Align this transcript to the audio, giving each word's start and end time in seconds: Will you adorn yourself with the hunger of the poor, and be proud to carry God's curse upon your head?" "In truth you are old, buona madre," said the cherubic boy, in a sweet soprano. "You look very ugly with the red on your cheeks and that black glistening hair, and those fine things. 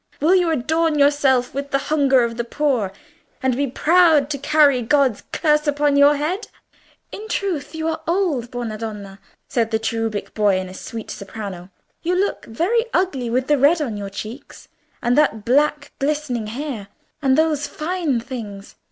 Will 0.19 0.33
you 0.33 0.49
adorn 0.49 0.97
yourself 0.97 1.53
with 1.53 1.69
the 1.69 1.77
hunger 1.93 2.23
of 2.23 2.35
the 2.35 2.43
poor, 2.43 2.91
and 3.43 3.55
be 3.55 3.67
proud 3.67 4.31
to 4.31 4.39
carry 4.39 4.81
God's 4.81 5.21
curse 5.31 5.67
upon 5.67 5.95
your 5.95 6.15
head?" 6.15 6.47
"In 7.11 7.27
truth 7.27 7.75
you 7.75 7.87
are 7.87 8.01
old, 8.07 8.49
buona 8.49 8.79
madre," 8.79 9.19
said 9.47 9.69
the 9.69 9.77
cherubic 9.77 10.33
boy, 10.33 10.57
in 10.57 10.69
a 10.69 10.73
sweet 10.73 11.11
soprano. 11.11 11.69
"You 12.01 12.15
look 12.15 12.45
very 12.45 12.85
ugly 12.95 13.29
with 13.29 13.45
the 13.45 13.59
red 13.59 13.79
on 13.79 13.95
your 13.95 14.09
cheeks 14.09 14.67
and 15.03 15.15
that 15.19 15.45
black 15.45 15.91
glistening 15.99 16.47
hair, 16.47 16.87
and 17.21 17.37
those 17.37 17.67
fine 17.67 18.19
things. 18.19 18.73